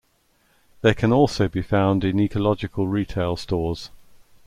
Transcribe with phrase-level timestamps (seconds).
[0.81, 3.91] They can also be found in ecological retail stores.